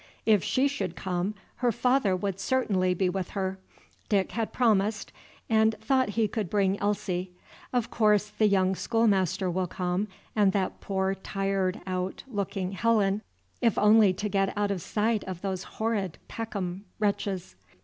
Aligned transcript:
If 0.25 0.43
she 0.43 0.67
should 0.67 0.95
come, 0.95 1.35
her 1.57 1.71
father 1.71 2.15
would 2.15 2.39
certainly 2.39 2.95
be 2.95 3.07
with 3.07 3.29
her. 3.37 3.59
Dick 4.09 4.31
had 4.31 4.51
promised, 4.51 5.13
and 5.47 5.75
thought 5.79 6.09
he 6.17 6.27
could 6.27 6.49
bring 6.49 6.79
Elsie. 6.79 7.29
Of 7.71 7.91
course 7.91 8.27
the 8.29 8.47
young 8.47 8.73
schoolmaster 8.73 9.47
will 9.51 9.67
come, 9.67 10.07
and 10.35 10.53
that 10.53 10.81
poor 10.81 11.13
tired 11.13 11.81
out 11.85 12.23
looking 12.27 12.71
Helen, 12.71 13.21
if 13.61 13.77
only 13.77 14.11
to 14.13 14.27
get 14.27 14.57
out 14.57 14.71
of 14.71 14.81
sight 14.81 15.23
of 15.25 15.43
those 15.43 15.65
horrid 15.77 16.17
Peckham 16.27 16.85
wretches. 16.97 17.55